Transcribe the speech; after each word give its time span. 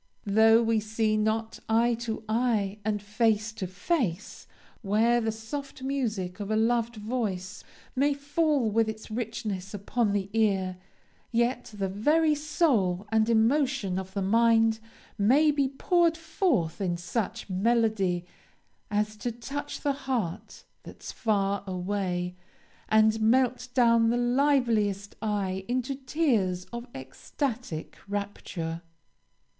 Though 0.25 0.63
we 0.63 0.79
see 0.79 1.15
not 1.15 1.59
eye 1.69 1.93
to 2.05 2.23
eye 2.27 2.79
and 2.83 2.99
face 2.99 3.51
to 3.53 3.67
face, 3.67 4.47
where 4.81 5.21
the 5.21 5.31
soft 5.31 5.83
music 5.83 6.39
of 6.39 6.49
a 6.49 6.55
loved 6.55 6.95
voice 6.95 7.63
may 7.95 8.15
fall 8.15 8.71
with 8.71 8.89
its 8.89 9.11
richness 9.11 9.75
upon 9.75 10.11
the 10.11 10.27
ear, 10.33 10.77
yet 11.31 11.71
the 11.77 11.87
very 11.87 12.33
soul 12.33 13.05
and 13.11 13.29
emotions 13.29 13.99
of 13.99 14.15
the 14.15 14.23
mind 14.23 14.79
may 15.19 15.51
be 15.51 15.67
poured 15.67 16.17
forth 16.17 16.81
in 16.81 16.97
such 16.97 17.47
melody 17.47 18.25
as 18.89 19.15
to 19.17 19.31
touch 19.31 19.81
the 19.81 19.93
heart 19.93 20.63
"that's 20.81 21.11
far 21.11 21.63
away," 21.67 22.35
and 22.89 23.21
melt 23.21 23.67
down 23.75 24.09
the 24.09 24.17
liveliest 24.17 25.15
eye 25.21 25.63
into 25.67 25.93
tears 25.93 26.65
of 26.73 26.87
ecstatic 26.95 27.95
rapture. 28.07 28.81